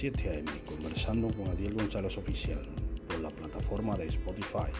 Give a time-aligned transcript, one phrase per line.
[0.00, 0.50] 7 a.m.
[0.64, 2.62] conversando con Adiel González Oficial
[3.06, 4.72] por la plataforma de Spotify.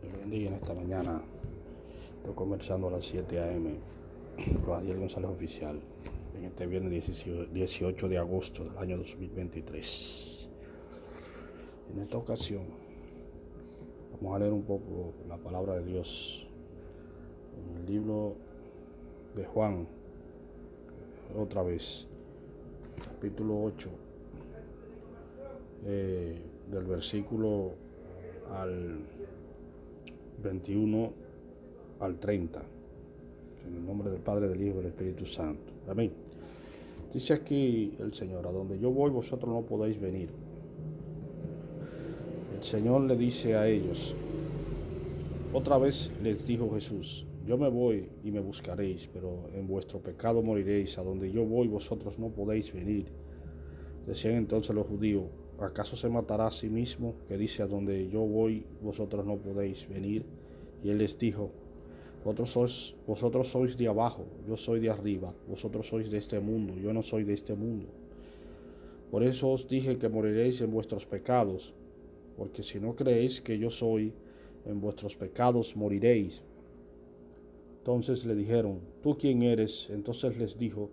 [0.00, 1.22] Dios bendiga en esta mañana.
[2.18, 3.74] Estoy conversando a las 7 a.m.
[4.64, 5.80] con Adiel González Oficial
[6.36, 10.48] en este viernes 18 de agosto del año 2023.
[11.94, 12.62] En esta ocasión
[14.12, 16.46] vamos a leer un poco la palabra de Dios
[17.58, 18.36] en el libro
[19.34, 19.88] de Juan,
[21.36, 22.06] otra vez,
[23.02, 23.88] capítulo 8,
[25.86, 26.36] eh,
[26.70, 27.72] del versículo
[28.54, 28.98] al
[30.42, 31.12] 21
[32.00, 32.62] al 30,
[33.66, 35.72] en el nombre del Padre, del Hijo y del Espíritu Santo.
[35.88, 36.12] Amén.
[37.12, 40.30] Dice aquí el Señor, a donde yo voy vosotros no podéis venir.
[42.56, 44.14] El Señor le dice a ellos,
[45.52, 50.42] otra vez les dijo Jesús, yo me voy y me buscaréis, pero en vuestro pecado
[50.42, 50.98] moriréis.
[50.98, 53.06] A donde yo voy vosotros no podéis venir.
[54.06, 55.24] Decían entonces los judíos,
[55.58, 59.88] ¿acaso se matará a sí mismo que dice a donde yo voy vosotros no podéis
[59.88, 60.24] venir?
[60.82, 61.50] Y él les dijo,
[62.24, 66.74] vosotros sois, vosotros sois de abajo, yo soy de arriba, vosotros sois de este mundo,
[66.76, 67.86] yo no soy de este mundo.
[69.10, 71.74] Por eso os dije que moriréis en vuestros pecados,
[72.36, 74.12] porque si no creéis que yo soy,
[74.64, 76.42] en vuestros pecados moriréis.
[77.82, 79.88] Entonces le dijeron, ¿tú quién eres?
[79.90, 80.88] Entonces les dijo,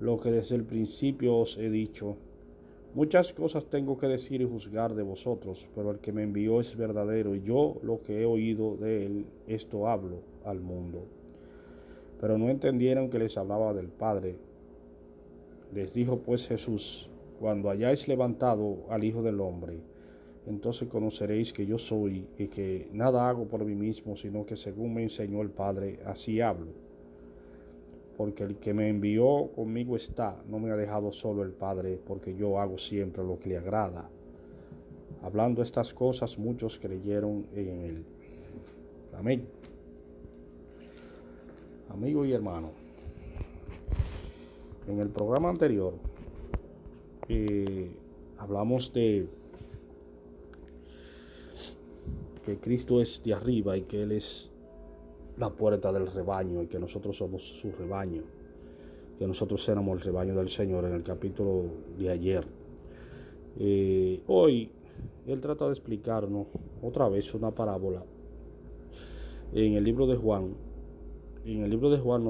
[0.00, 2.16] lo que desde el principio os he dicho.
[2.94, 6.76] Muchas cosas tengo que decir y juzgar de vosotros, pero el que me envió es
[6.76, 11.06] verdadero y yo lo que he oído de él, esto hablo al mundo.
[12.20, 14.36] Pero no entendieron que les hablaba del Padre.
[15.72, 17.08] Les dijo pues Jesús,
[17.40, 19.78] cuando hayáis levantado al Hijo del Hombre,
[20.46, 24.94] entonces conoceréis que yo soy y que nada hago por mí mismo, sino que según
[24.94, 26.72] me enseñó el Padre, así hablo.
[28.16, 32.36] Porque el que me envió conmigo está, no me ha dejado solo el Padre, porque
[32.36, 34.08] yo hago siempre lo que le agrada.
[35.22, 38.04] Hablando estas cosas, muchos creyeron en él.
[39.16, 39.46] Amén.
[41.88, 42.72] Amigo y hermano,
[44.86, 45.94] en el programa anterior
[47.28, 47.88] eh,
[48.36, 49.28] hablamos de
[52.44, 54.50] que Cristo es de arriba y que Él es
[55.38, 58.22] la puerta del rebaño y que nosotros somos su rebaño,
[59.18, 61.64] que nosotros éramos el rebaño del Señor en el capítulo
[61.98, 62.44] de ayer.
[63.58, 64.70] Eh, hoy
[65.26, 66.46] Él trata de explicarnos
[66.82, 68.04] otra vez una parábola
[69.52, 70.54] en el libro de Juan.
[71.44, 72.24] En el libro de Juan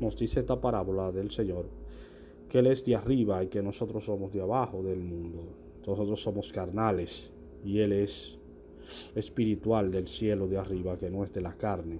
[0.00, 1.66] nos dice esta parábola del Señor,
[2.48, 5.44] que Él es de arriba y que nosotros somos de abajo del mundo.
[5.86, 7.30] Nosotros somos carnales
[7.64, 8.39] y Él es
[9.14, 11.98] espiritual del cielo de arriba, que no es de la carne.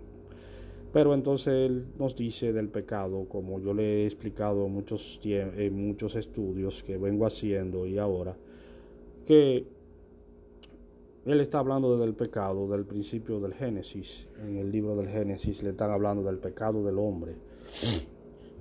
[0.93, 5.89] Pero entonces él nos dice del pecado, como yo le he explicado en muchos, en
[5.89, 8.37] muchos estudios que vengo haciendo y ahora,
[9.27, 9.67] que
[11.27, 14.27] él está hablando del pecado, del principio del Génesis.
[14.43, 17.35] En el libro del Génesis le están hablando del pecado del hombre.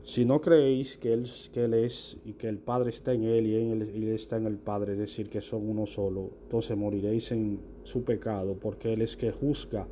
[0.04, 3.46] Si no creéis que él, que él es y que el Padre está en él
[3.46, 7.32] y, él, él está en el Padre, es decir, que son uno solo, entonces moriréis
[7.32, 9.88] en su pecado, porque Él es que juzga.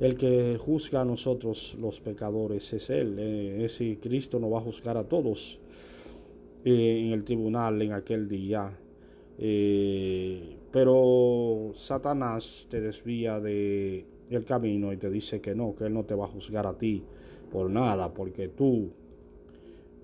[0.00, 3.16] El que juzga a nosotros los pecadores es Él.
[3.18, 5.58] Eh, ese Cristo no va a juzgar a todos
[6.64, 8.70] eh, en el tribunal en aquel día.
[9.38, 15.94] Eh, pero Satanás te desvía de, del camino y te dice que no, que Él
[15.94, 17.02] no te va a juzgar a ti
[17.50, 18.90] por nada, porque tú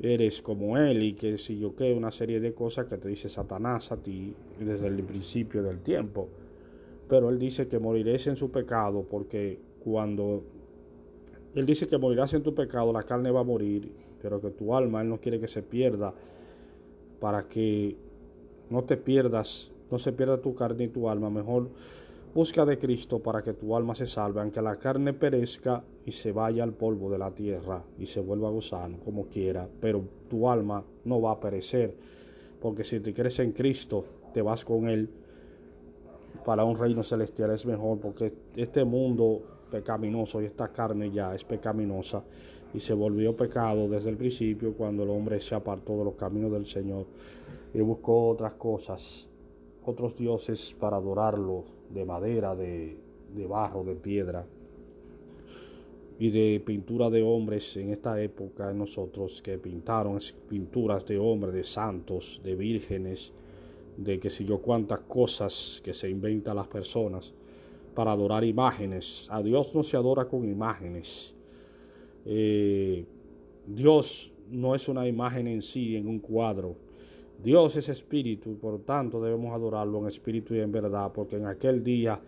[0.00, 3.28] eres como Él y que si yo que una serie de cosas que te dice
[3.28, 6.28] Satanás a ti desde el principio del tiempo.
[7.08, 10.42] Pero Él dice que moriréis en su pecado porque cuando
[11.54, 14.74] Él dice que morirás en tu pecado, la carne va a morir, pero que tu
[14.74, 16.14] alma Él no quiere que se pierda
[17.20, 17.96] para que
[18.70, 21.30] no te pierdas, no se pierda tu carne y tu alma.
[21.30, 21.68] Mejor
[22.34, 26.32] busca de Cristo para que tu alma se salve, aunque la carne perezca y se
[26.32, 30.82] vaya al polvo de la tierra y se vuelva gusano como quiera, pero tu alma
[31.04, 31.94] no va a perecer,
[32.60, 35.08] porque si te crees en Cristo, te vas con Él.
[36.44, 41.44] Para un reino celestial es mejor, porque este mundo pecaminoso y esta carne ya es
[41.44, 42.24] pecaminosa
[42.74, 46.50] y se volvió pecado desde el principio cuando el hombre se apartó de los caminos
[46.50, 47.06] del Señor
[47.72, 49.28] y buscó otras cosas,
[49.84, 52.96] otros dioses para adorarlo de madera, de,
[53.34, 54.46] de barro, de piedra
[56.18, 61.64] y de pintura de hombres en esta época nosotros que pintaron pinturas de hombres, de
[61.64, 63.32] santos, de vírgenes,
[63.96, 67.32] de que si yo cuántas cosas que se inventan las personas
[67.94, 69.26] para adorar imágenes.
[69.30, 71.32] A Dios no se adora con imágenes.
[72.26, 73.04] Eh,
[73.66, 76.76] Dios no es una imagen en sí, en un cuadro.
[77.42, 81.46] Dios es espíritu y por tanto debemos adorarlo en espíritu y en verdad, porque en
[81.46, 82.18] aquel día,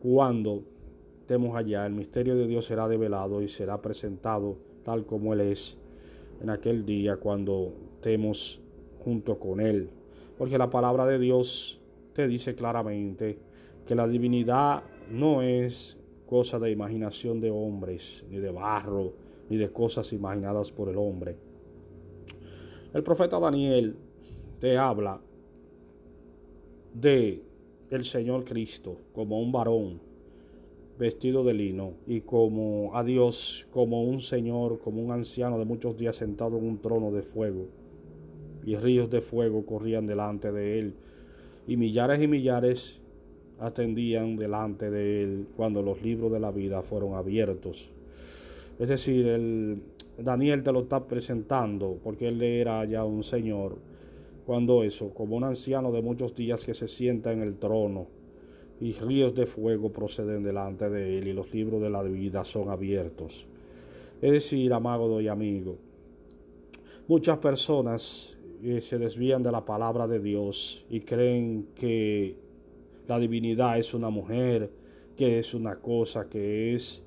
[0.00, 0.62] cuando
[1.20, 5.76] estemos allá, el misterio de Dios será develado y será presentado tal como Él es
[6.42, 8.60] en aquel día cuando estemos
[9.04, 9.90] junto con Él.
[10.36, 11.80] Porque la palabra de Dios
[12.14, 13.38] te dice claramente
[13.86, 19.12] que la divinidad no es cosa de imaginación de hombres, ni de barro,
[19.48, 21.36] ni de cosas imaginadas por el hombre.
[22.92, 23.96] El profeta Daniel
[24.60, 25.20] te habla
[26.94, 27.42] de
[27.90, 30.00] el Señor Cristo como un varón
[30.98, 35.96] vestido de lino y como a Dios como un Señor, como un anciano de muchos
[35.96, 37.68] días sentado en un trono de fuego
[38.66, 40.94] y ríos de fuego corrían delante de él
[41.66, 43.00] y millares y millares
[43.58, 47.90] atendían delante de él cuando los libros de la vida fueron abiertos.
[48.78, 49.82] Es decir, el,
[50.18, 53.89] Daniel te lo está presentando porque él era ya un señor
[54.44, 58.06] cuando eso, como un anciano de muchos días que se sienta en el trono
[58.80, 62.70] y ríos de fuego proceden delante de él y los libros de la vida son
[62.70, 63.46] abiertos.
[64.22, 65.76] Es decir, amado y amigo,
[67.08, 72.36] muchas personas eh, se desvían de la palabra de Dios y creen que
[73.08, 74.70] la divinidad es una mujer,
[75.16, 77.02] que es una cosa, que es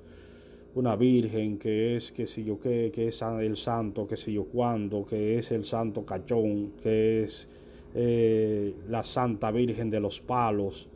[0.75, 4.45] una virgen, que es que si yo qué, que es el santo, que si yo
[4.45, 7.47] cuándo, que es el santo cachón, que es
[7.93, 10.87] eh, la santa virgen de los palos,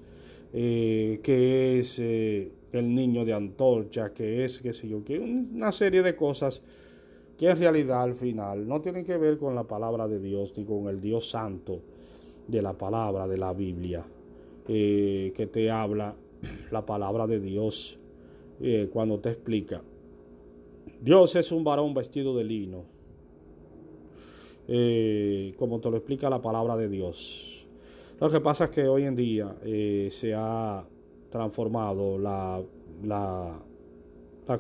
[0.52, 5.72] eh, que es eh, el niño de antorcha, que es que si yo qué, una
[5.72, 6.62] serie de cosas
[7.38, 10.66] que en realidad al final no tienen que ver con la palabra de Dios ni
[10.66, 11.82] con el Dios santo
[12.48, 14.04] de la palabra de la Biblia,
[14.66, 16.16] que te habla
[16.72, 18.00] la palabra de Dios
[18.60, 19.82] eh, cuando te explica.
[21.02, 22.86] Dios es un varón vestido de lino,
[24.68, 27.68] eh, como te lo explica la palabra de Dios.
[28.20, 30.84] Lo que pasa es que hoy en día eh, se ha
[31.30, 32.60] transformado la,
[33.04, 33.62] la,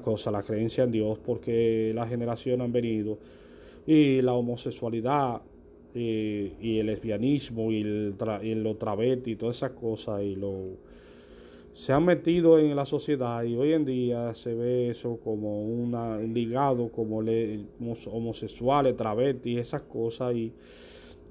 [0.03, 3.17] cosa, la creencia en Dios, porque la generación han venido
[3.87, 5.41] y la homosexualidad
[5.95, 8.15] y el lesbianismo y el,
[8.77, 10.77] travesti y todas esas cosas y lo
[11.77, 16.17] se han metido en la sociedad y hoy en día se ve eso como una
[16.17, 17.65] ligado como le,
[18.11, 20.51] homosexuales, travestis, esas cosas y,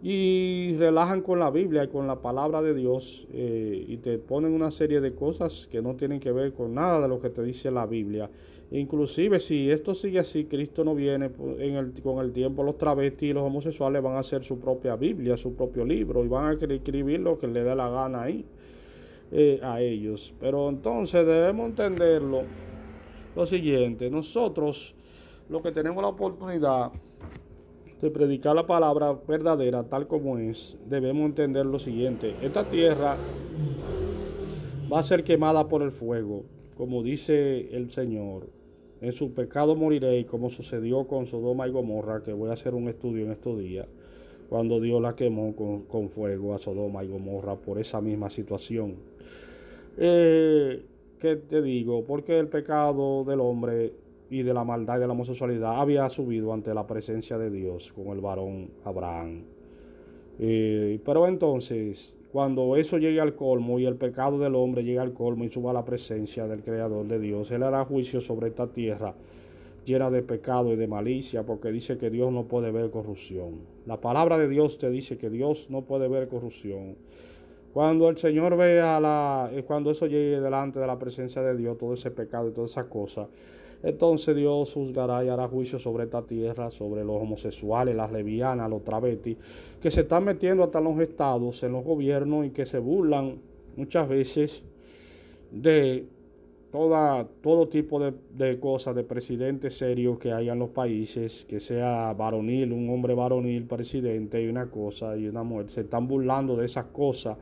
[0.04, 4.52] y relajan con la Biblia y con la palabra de Dios eh, y te ponen
[4.52, 7.43] una serie de cosas que no tienen que ver con nada de lo que te
[7.43, 8.31] dice la Biblia.
[8.70, 11.28] Inclusive si esto sigue así, Cristo no viene
[11.58, 14.94] en el, con el tiempo, los travestis y los homosexuales van a hacer su propia
[14.94, 18.44] Biblia, su propio libro y van a escribir lo que le dé la gana ahí.
[19.32, 20.32] Eh, a ellos.
[20.38, 22.43] Pero entonces debemos entenderlo
[23.34, 24.94] lo siguiente, nosotros
[25.49, 26.93] lo que tenemos la oportunidad
[28.00, 33.17] de predicar la palabra verdadera tal como es, debemos entender lo siguiente, esta tierra
[34.90, 36.44] va a ser quemada por el fuego,
[36.76, 38.49] como dice el Señor.
[39.00, 42.88] En su pecado moriré, como sucedió con Sodoma y Gomorra, que voy a hacer un
[42.88, 43.87] estudio en estos días,
[44.49, 49.16] cuando Dios la quemó con, con fuego a Sodoma y Gomorra por esa misma situación.
[49.98, 50.82] Eh,
[51.19, 52.04] ¿Qué te digo?
[52.04, 53.93] Porque el pecado del hombre
[54.29, 57.93] y de la maldad y de la homosexualidad había subido ante la presencia de Dios
[57.93, 59.44] con el varón Abraham.
[60.38, 65.15] Eh, pero entonces, cuando eso llegue al colmo y el pecado del hombre llegue al
[65.15, 68.67] colmo y suba a la presencia del Creador de Dios, Él hará juicio sobre esta
[68.67, 69.15] tierra
[69.86, 73.60] llena de pecado y de malicia, porque dice que Dios no puede ver corrupción.
[73.86, 76.96] La palabra de Dios te dice que Dios no puede ver corrupción.
[77.73, 81.77] Cuando el Señor vea la, eh, cuando eso llegue delante de la presencia de Dios,
[81.77, 83.29] todo ese pecado y todas esas cosas,
[83.82, 88.82] entonces Dios juzgará y hará juicio sobre esta tierra, sobre los homosexuales, las levianas, los
[88.82, 89.37] travestis,
[89.81, 93.37] que se están metiendo hasta en los estados, en los gobiernos y que se burlan
[93.77, 94.63] muchas veces
[95.51, 96.06] de
[96.77, 101.59] toda, todo tipo de, de cosas, de presidentes serios que hay en los países, que
[101.59, 106.55] sea varonil, un hombre varonil presidente y una cosa y una mujer, se están burlando
[106.55, 107.39] de esas cosas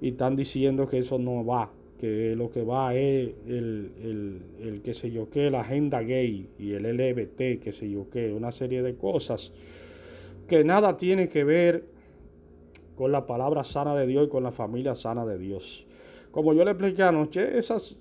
[0.00, 1.70] y están diciendo que eso no va,
[2.00, 6.72] que lo que va es el, el, el sé yo qué, la agenda gay y
[6.72, 9.52] el LGBT, que sé yo qué, una serie de cosas
[10.48, 11.84] que nada tiene que ver
[12.96, 15.86] con la palabra sana de Dios y con la familia sana de Dios.
[16.36, 17.96] Como yo le expliqué anoche, esas,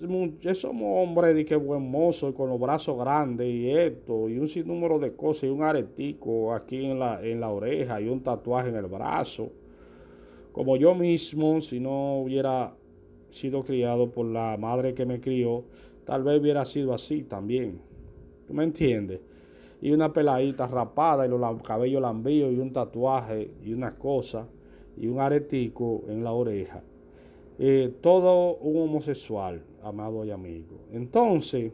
[0.56, 4.50] somos hombres de que buen mozo, y con los brazos grandes y esto, y un
[4.50, 8.68] sinnúmero de cosas, y un aretico aquí en la, en la oreja, y un tatuaje
[8.68, 9.50] en el brazo
[10.51, 12.74] como yo mismo, si no hubiera
[13.30, 15.63] sido criado por la madre que me crió,
[16.04, 17.80] tal vez hubiera sido así también.
[18.46, 19.22] ¿Tú me entiendes?
[19.82, 24.46] y una peladita rapada y los cabellos lambíos y un tatuaje y una cosa
[24.98, 26.82] y un aretico en la oreja.
[27.58, 30.78] Eh, todo un homosexual, amado y amigo.
[30.92, 31.72] Entonces,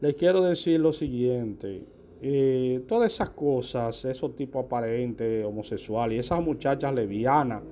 [0.00, 1.82] les quiero decir lo siguiente.
[2.20, 7.62] Eh, todas esas cosas, esos tipos aparentes homosexuales esas muchachas levianas,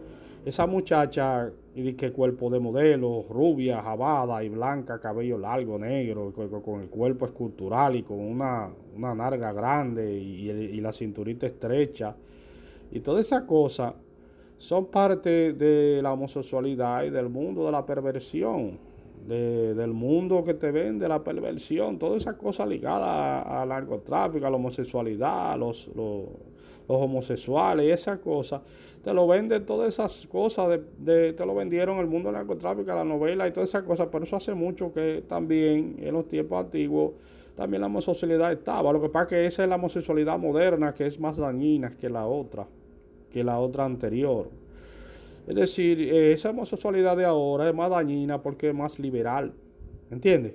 [0.45, 6.33] esa muchacha y que cuerpo de modelo, rubia, jabada y blanca, cabello largo, negro,
[6.65, 12.17] con, el cuerpo escultural y con una, una narga grande y, y la cinturita estrecha
[12.91, 13.95] y todas esas cosas
[14.61, 18.79] son parte de la homosexualidad y del mundo de la perversión,
[19.27, 24.57] del mundo que te vende la perversión, todas esas cosas ligadas al narcotráfico, a la
[24.57, 26.25] homosexualidad, a los, los,
[26.89, 28.61] homosexuales y esas cosas,
[29.03, 33.05] te lo venden todas esas cosas, de, te lo vendieron el mundo del narcotráfico, la
[33.05, 37.13] novela y todas esas cosas, pero eso hace mucho que también en los tiempos antiguos
[37.57, 41.07] también la homosexualidad estaba, lo que pasa es que esa es la homosexualidad moderna que
[41.07, 42.67] es más dañina que la otra
[43.31, 44.49] que la otra anterior.
[45.47, 49.53] Es decir, eh, esa homosexualidad de ahora es más dañina porque es más liberal.
[50.11, 50.55] ¿Entiendes?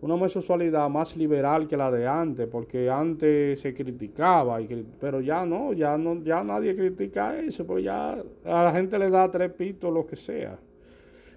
[0.00, 5.46] Una homosexualidad más liberal que la de antes, porque antes se criticaba, y, pero ya
[5.46, 8.12] no, ya no, ya nadie critica eso, pues ya
[8.44, 10.58] a la gente le da tres pitos, lo que sea.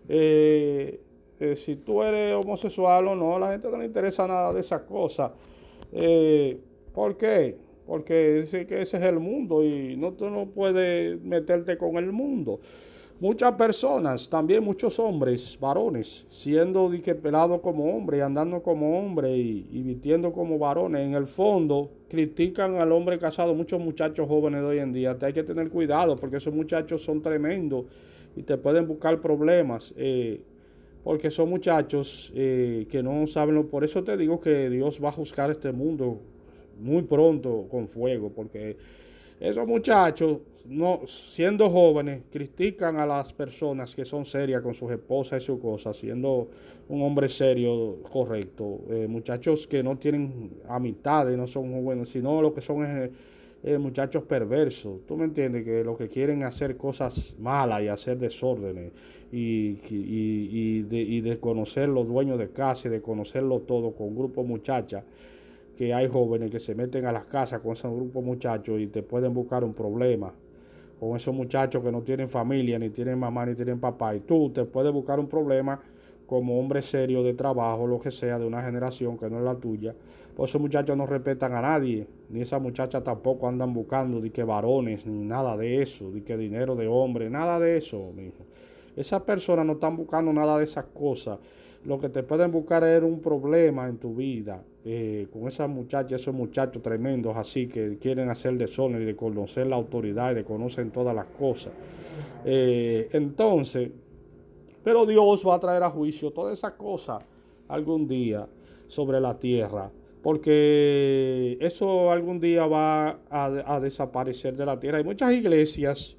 [0.10, 1.00] Eh,
[1.40, 4.62] eh, si tú eres homosexual o no, a la gente no le interesa nada de
[4.62, 5.32] esas cosas.
[6.94, 7.65] ¿Por qué?
[7.86, 12.12] Porque ese, que ese es el mundo y no, tú no puedes meterte con el
[12.12, 12.60] mundo.
[13.20, 19.84] Muchas personas, también muchos hombres, varones, siendo pelados como hombre, andando como hombre y, y
[19.84, 23.54] vistiendo como varones, en el fondo critican al hombre casado.
[23.54, 27.04] Muchos muchachos jóvenes de hoy en día, te hay que tener cuidado porque esos muchachos
[27.04, 27.86] son tremendos
[28.36, 29.94] y te pueden buscar problemas.
[29.96, 30.42] Eh,
[31.06, 35.12] porque son muchachos eh, que no saben, por eso te digo que Dios va a
[35.12, 36.20] juzgar este mundo
[36.80, 38.78] muy pronto con fuego, porque
[39.40, 45.44] esos muchachos, no, siendo jóvenes, critican a las personas que son serias con sus esposas
[45.44, 46.48] y sus cosas, siendo
[46.88, 48.80] un hombre serio, correcto.
[48.90, 53.12] Eh, muchachos que no tienen amistades, no son buenos, sino lo que son es,
[53.64, 55.06] eh, muchachos perversos.
[55.06, 55.66] ¿Tú me entiendes?
[55.66, 58.92] Que lo que quieren hacer cosas malas y hacer desórdenes
[59.32, 64.16] y, y, de, y de conocer los dueños de casa y de conocerlo todo con
[64.16, 65.04] grupo muchachas
[65.78, 69.04] que hay jóvenes que se meten a las casas con esos grupos muchachos y te
[69.04, 70.34] pueden buscar un problema.
[71.00, 74.16] Con esos muchachos que no tienen familia, ni tienen mamá, ni tienen papá.
[74.16, 75.80] Y tú te puedes buscar un problema
[76.26, 79.56] como hombre serio de trabajo, lo que sea, de una generación que no es la
[79.56, 79.94] tuya.
[80.36, 84.44] Pues esos muchachos no respetan a nadie, ni esas muchachas tampoco andan buscando de que
[84.44, 88.12] varones, ni nada de eso, de que dinero de hombre, nada de eso.
[88.96, 91.40] Esas personas no están buscando nada de esas cosas.
[91.86, 96.20] Lo que te pueden buscar es un problema en tu vida eh, con esas muchachas,
[96.22, 100.44] esos muchachos tremendos así que quieren hacer desorden y de conocer la autoridad y de
[100.44, 101.74] conocer todas las cosas.
[102.44, 103.92] Eh, entonces,
[104.84, 107.24] pero Dios va a traer a juicio todas esas cosas
[107.68, 108.48] algún día
[108.88, 109.92] sobre la tierra,
[110.24, 114.98] porque eso algún día va a, a desaparecer de la tierra.
[114.98, 116.16] Hay muchas iglesias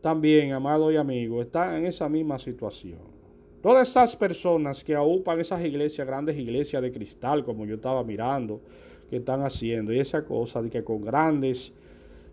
[0.00, 3.15] también, amados y amigos, están en esa misma situación.
[3.66, 8.60] Todas esas personas que ocupan esas iglesias, grandes iglesias de cristal, como yo estaba mirando,
[9.10, 11.72] que están haciendo, y esa cosa de que con grandes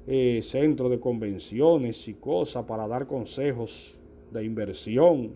[0.06, 3.96] eh, centros de convenciones y cosas para dar consejos
[4.32, 5.32] de inversión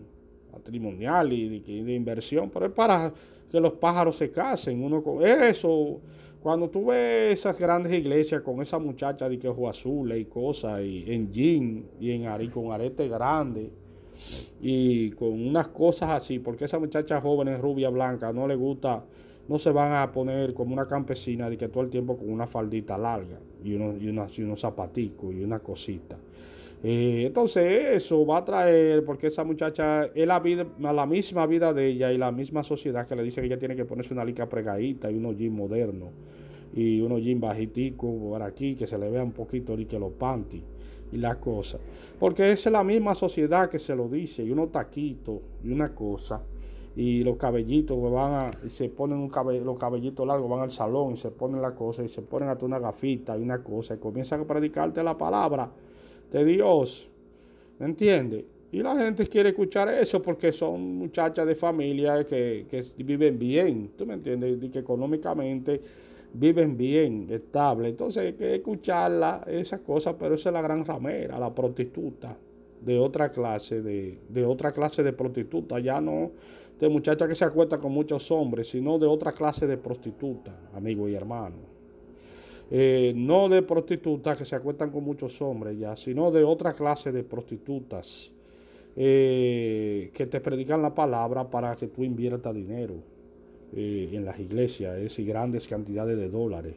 [0.52, 3.12] patrimonial y de, inversión, pero es para
[3.50, 4.80] que los pájaros se casen.
[4.80, 6.00] Uno con eso,
[6.40, 11.12] cuando tú ves esas grandes iglesias con esa muchacha de que azul y cosas, y
[11.12, 13.87] en jean y en ari, con arete grande
[14.60, 19.02] y con unas cosas así, porque esa muchacha joven, rubia, blanca, no le gusta,
[19.48, 22.46] no se van a poner como una campesina de que todo el tiempo con una
[22.46, 24.08] faldita larga y, uno, y,
[24.42, 26.16] unos zapaticos y una cosita.
[26.82, 31.72] Eh, entonces eso va a traer, porque esa muchacha es la, vida, la misma vida
[31.72, 34.24] de ella y la misma sociedad que le dice que ella tiene que ponerse una
[34.24, 36.10] lica pregadita y unos jeans modernos
[36.74, 40.12] y unos jeans bajiticos por aquí que se le vea un poquito y que los
[40.12, 40.62] panty
[41.12, 41.78] y la cosa.
[42.18, 46.42] Porque es la misma sociedad que se lo dice, y unos taquitos y una cosa,
[46.96, 50.70] y los cabellitos van a, y se ponen un cabello, los cabellitos largos, van al
[50.70, 53.94] salón y se ponen la cosa, y se ponen hasta una gafita y una cosa,
[53.94, 55.70] y comienzan a predicarte la palabra
[56.32, 57.08] de Dios.
[57.78, 58.44] ¿Me entiendes?
[58.70, 63.92] Y la gente quiere escuchar eso porque son muchachas de familia que, que viven bien,
[63.96, 64.62] ¿tú me entiendes?
[64.62, 65.80] Y que económicamente
[66.32, 67.88] viven bien, estable.
[67.88, 72.36] Entonces hay que escucharla, esas cosas, pero esa es la gran ramera, la prostituta
[72.80, 75.78] de otra clase, de, de otra clase de prostituta.
[75.80, 76.30] Ya no,
[76.80, 81.08] de muchachas que se acuestan con muchos hombres, sino de otra clase de prostitutas, amigo
[81.08, 81.78] y hermano.
[82.70, 87.10] Eh, no de prostitutas que se acuestan con muchos hombres ya, sino de otra clase
[87.12, 88.30] de prostitutas
[88.94, 92.96] eh, que te predican la palabra para que tú inviertas dinero
[93.74, 96.74] en las iglesias, es grandes cantidades de dólares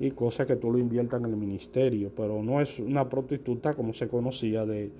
[0.00, 3.92] y cosas que tú lo inviertas en el ministerio, pero no es una prostituta como
[3.92, 4.90] se conocía de,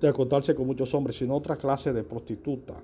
[0.00, 2.74] de acostarse con muchos hombres, sino otra clase de prostituta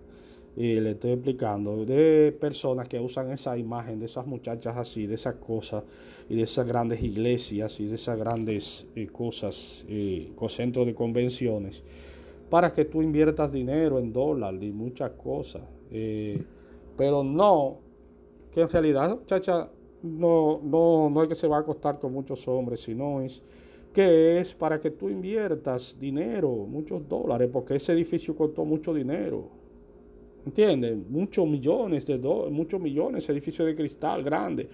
[0.56, 5.14] y le estoy explicando, de personas que usan esa imagen de esas muchachas así, de
[5.14, 5.84] esas cosas
[6.28, 11.82] y de esas grandes iglesias y de esas grandes eh, cosas, eh, centros de convenciones,
[12.50, 15.62] para que tú inviertas dinero en dólares y muchas cosas.
[15.92, 16.42] Eh,
[17.00, 17.78] pero no,
[18.52, 19.71] que en realidad muchacha
[20.02, 23.40] no, no, no es que se va a acostar con muchos hombres, sino es
[23.95, 29.49] que es para que tú inviertas dinero, muchos dólares, porque ese edificio costó mucho dinero
[30.45, 30.99] ¿Entiendes?
[31.09, 34.69] Muchos millones de dólares, muchos millones, edificio de cristal grande.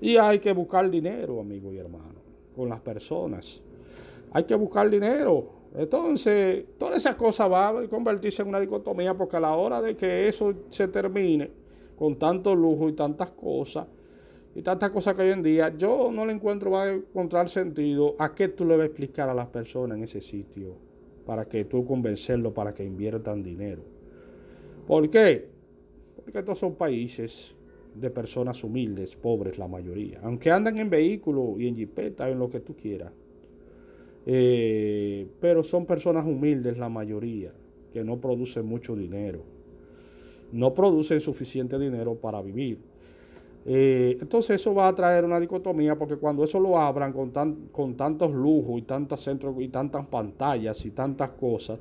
[0.00, 2.20] Y hay que buscar dinero, amigo y hermano,
[2.54, 3.60] con las personas.
[4.32, 5.50] Hay que buscar dinero.
[5.74, 9.94] Entonces, toda esa cosa va a convertirse en una dicotomía porque a la hora de
[9.94, 11.50] que eso se termine,
[11.96, 13.86] con tanto lujo y tantas cosas,
[14.54, 18.14] y tantas cosas que hoy en día, yo no le encuentro, va a encontrar sentido
[18.18, 20.76] a qué tú le vas a explicar a las personas en ese sitio,
[21.26, 23.82] para que tú convencerlo para que inviertan dinero.
[24.86, 25.48] ¿Por qué?
[26.14, 27.54] Porque estos son países
[27.94, 32.48] de personas humildes, pobres la mayoría, aunque andan en vehículos y en jipeta, en lo
[32.48, 33.12] que tú quieras.
[34.26, 37.52] Eh, pero son personas humildes la mayoría,
[37.92, 39.44] que no producen mucho dinero,
[40.52, 42.78] no producen suficiente dinero para vivir.
[43.68, 47.32] Eh, entonces eso va a traer una dicotomía porque cuando eso lo abran con,
[47.72, 51.80] con tantos lujos y tantos centros y tantas pantallas y tantas cosas,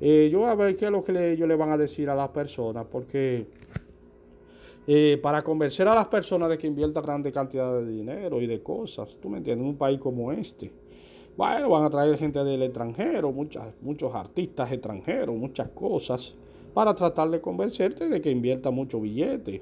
[0.00, 2.14] eh, yo voy a ver qué es lo que ellos le van a decir a
[2.14, 3.46] las personas, porque
[4.86, 8.62] eh, para convencer a las personas de que inviertan grandes cantidades de dinero y de
[8.62, 10.70] cosas, tú me entiendes, en un país como este.
[11.36, 16.34] Bueno, van a traer gente del extranjero, muchas, muchos artistas extranjeros, muchas cosas,
[16.78, 19.60] para tratar de convencerte de que invierta mucho billete.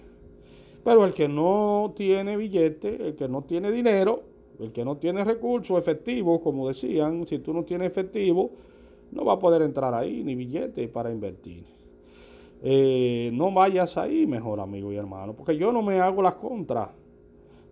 [0.85, 4.21] Pero el que no tiene billete, el que no tiene dinero,
[4.61, 8.51] el que no tiene recursos efectivos, como decían, si tú no tienes efectivo,
[9.13, 11.65] no va a poder entrar ahí ni billete para invertir.
[12.63, 16.91] Eh, no vayas ahí, mejor amigo y hermano, porque yo no me hago las contras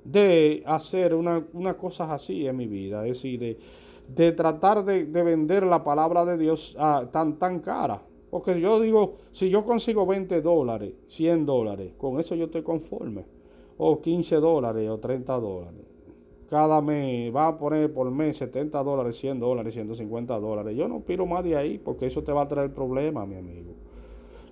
[0.05, 3.59] de hacer una, unas cosas así en mi vida, es decir,
[4.09, 8.01] de, tratar de, vender la palabra de Dios ah, tan, tan cara.
[8.35, 13.27] Porque yo digo, si yo consigo 20 dólares, 100 dólares, con eso yo estoy conforme.
[13.79, 15.85] O 15 dólares o 30 dólares
[16.51, 20.77] cada mes, va a poner por mes 70 dólares, 100 dólares, 150 dólares.
[20.77, 23.73] Yo no piro más de ahí porque eso te va a traer problemas, mi amigo.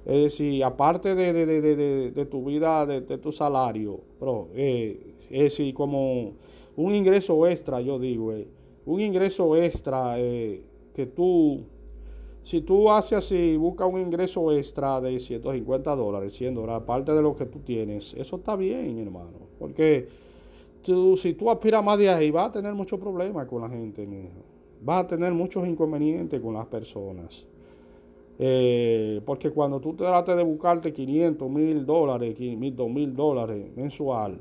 [0.04, 5.42] Es decir, aparte de, de, de, de tu vida, de, tu salario, pero, eh, es
[5.42, 6.32] decir, como
[6.76, 8.48] un ingreso extra, yo digo, eh,
[8.86, 10.60] un ingreso extra eh,
[10.94, 11.66] que tú,
[12.44, 17.22] si tú haces así, busca un ingreso extra de 150 dólares, 100 dólares, aparte de
[17.22, 20.08] lo que tú tienes, eso está bien, hermano, porque
[20.84, 24.12] si tú aspiras más de ahí, vas a tener muchos problemas con la gente, va
[24.84, 27.46] Vas a tener muchos inconvenientes con las personas.
[28.38, 34.40] Eh, porque cuando tú trates de buscarte 500 mil dólares, 2 mil dólares mensual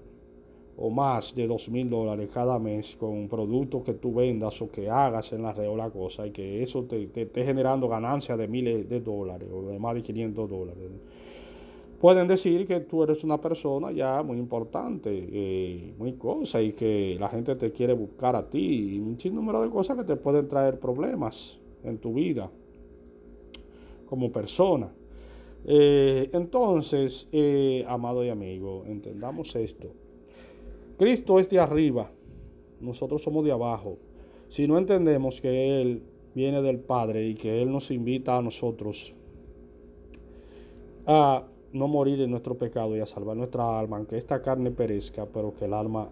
[0.78, 4.90] o más de 2 mil dólares cada mes con productos que tú vendas o que
[4.90, 8.48] hagas en la red o la cosa y que eso te esté generando ganancias de
[8.48, 10.78] miles de dólares o de más de 500 dólares
[12.02, 17.16] pueden decir que tú eres una persona ya muy importante, eh, muy cosa, y que
[17.20, 20.48] la gente te quiere buscar a ti, y un sinnúmero de cosas que te pueden
[20.48, 22.50] traer problemas en tu vida
[24.10, 24.92] como persona.
[25.64, 29.94] Eh, entonces, eh, amado y amigo, entendamos esto.
[31.02, 32.12] Cristo es de arriba,
[32.80, 33.98] nosotros somos de abajo.
[34.50, 36.04] Si no entendemos que Él
[36.36, 39.12] viene del Padre y que Él nos invita a nosotros
[41.08, 45.26] a no morir en nuestro pecado y a salvar nuestra alma, aunque esta carne perezca,
[45.26, 46.08] pero que el alma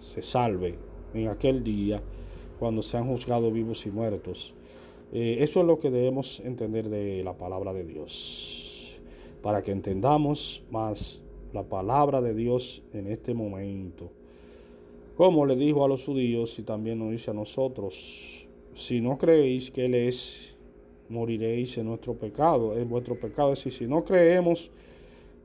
[0.00, 0.74] se salve
[1.14, 2.02] en aquel día
[2.58, 4.52] cuando sean juzgados vivos y muertos.
[5.14, 9.00] Eh, eso es lo que debemos entender de la palabra de Dios,
[9.40, 11.22] para que entendamos más
[11.54, 14.10] la palabra de Dios en este momento.
[15.16, 19.70] Como le dijo a los judíos y también nos dice a nosotros, si no creéis
[19.70, 20.54] que Él es,
[21.08, 23.54] moriréis en nuestro pecado, en vuestro pecado.
[23.54, 24.70] Es decir, si no creemos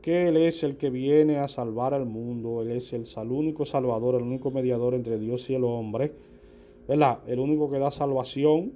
[0.02, 4.16] que Él es el que viene a salvar al mundo, Él es el, único salvador,
[4.16, 6.12] el único mediador entre Dios y el hombre,
[6.86, 7.20] ¿verdad?
[7.26, 8.74] El único que da salvación,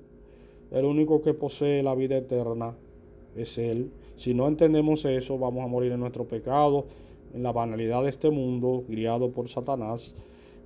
[0.71, 2.73] el único que posee la vida eterna,
[3.35, 3.91] es Él.
[4.15, 6.85] Si no entendemos eso, vamos a morir en nuestro pecado,
[7.33, 10.15] en la banalidad de este mundo, guiado por Satanás,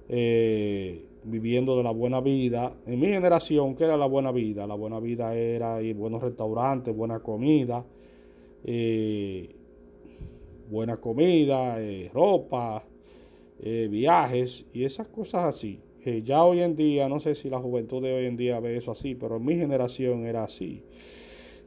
[0.09, 2.73] eh, viviendo de la buena vida.
[2.85, 4.67] En mi generación, ¿qué era la buena vida?
[4.67, 7.85] La buena vida era ir buenos restaurantes, buena comida,
[8.65, 9.49] eh,
[10.69, 12.83] buena comida, eh, ropa,
[13.61, 15.79] viajes y esas cosas así.
[16.23, 18.91] ya hoy en día, no sé si la juventud de hoy en día ve eso
[18.91, 20.81] así, pero en mi generación era así.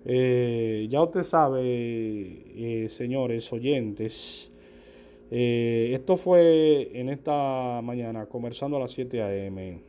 [0.04, 4.50] Eh, ya usted sabe, eh, señores oyentes,
[5.34, 9.80] eh, esto fue en esta mañana, conversando a las 7 a.m.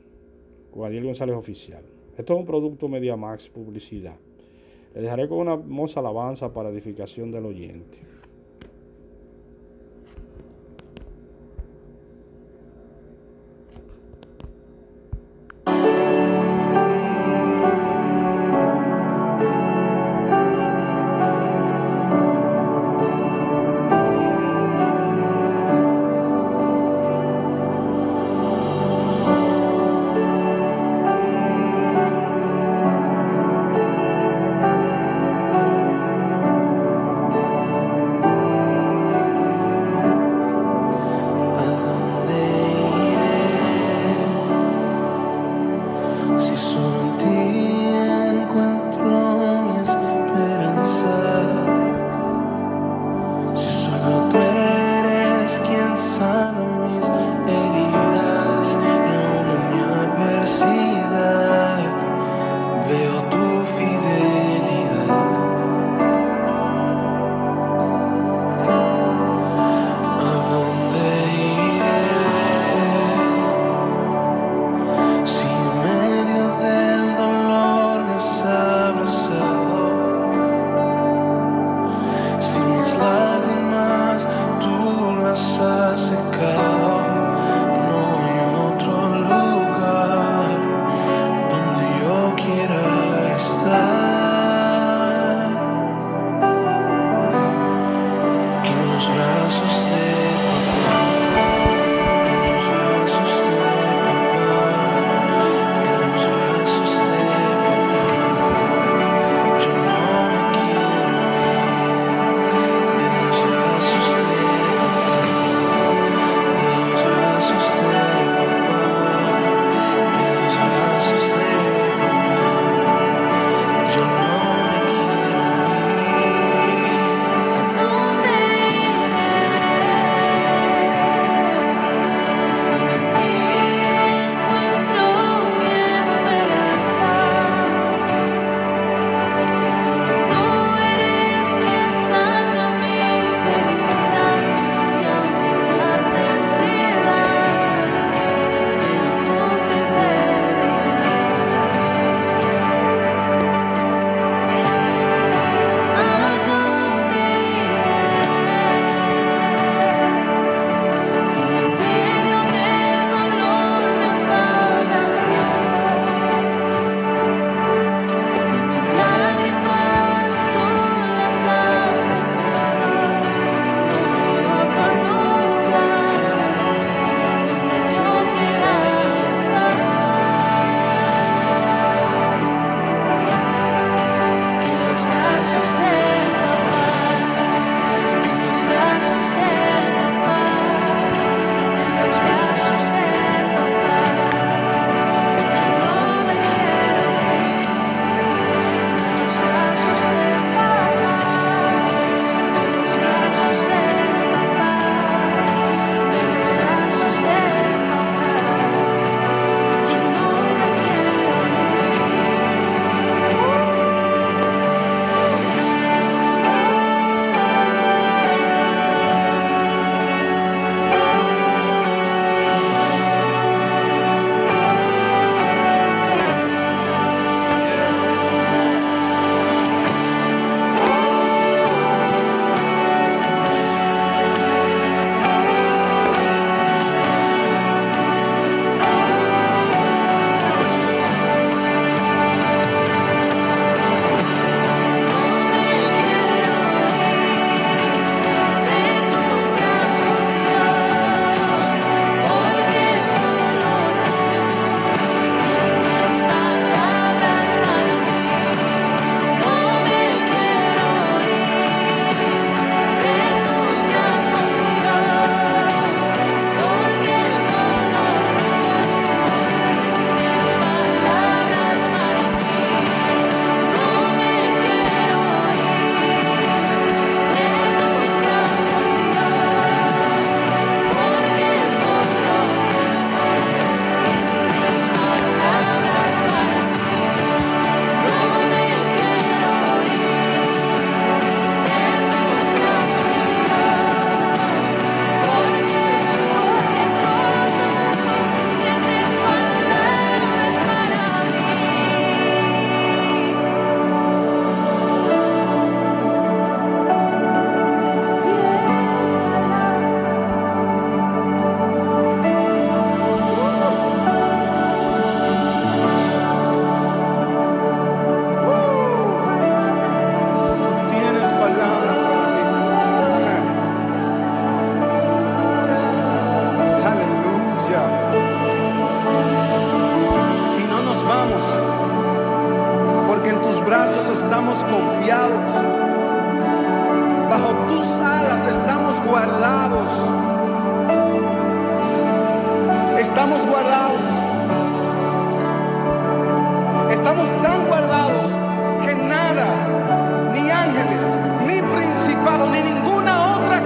[0.71, 1.83] con Ariel González Oficial.
[2.17, 4.15] Esto es un producto Media Max Publicidad.
[4.95, 7.97] Le dejaré con una hermosa alabanza para edificación del oyente.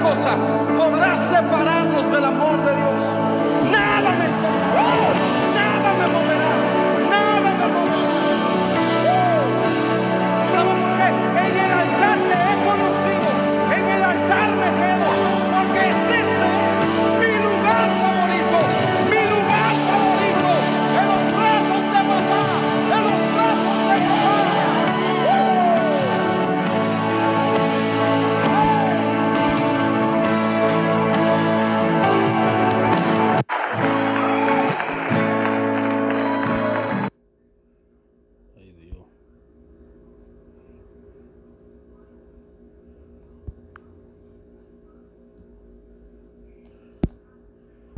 [0.08, 0.38] cosa
[0.78, 3.02] podrá separarnos del amor de Dios.
[3.72, 4.28] Nada me,
[5.60, 6.37] nada me moverá.